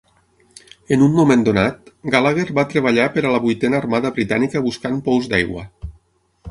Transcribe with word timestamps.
En 0.95 1.03
un 1.07 1.13
moment 1.17 1.43
donat, 1.49 1.91
Gallagher 2.15 2.47
va 2.61 2.65
treballar 2.73 3.07
per 3.19 3.25
a 3.29 3.35
la 3.37 3.43
Vuitena 3.47 3.81
Armada 3.83 4.13
Britànica 4.19 4.65
buscant 4.71 5.01
pous 5.09 5.31
d'aigua. 5.35 5.71